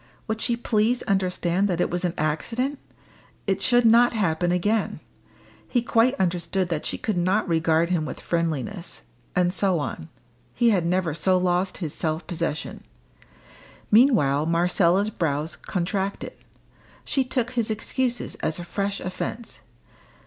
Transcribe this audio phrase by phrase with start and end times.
[0.27, 2.79] Would she please understand that it was an accident?
[3.45, 4.99] It should not happen again.
[5.67, 9.03] He quite understood that she could not regard him with friendliness.
[9.35, 10.09] And so on.
[10.55, 12.83] He had never so lost his self possession.
[13.91, 16.33] Meanwhile Marcella's brows contracted.
[17.05, 19.59] She took his excuses as a fresh offence.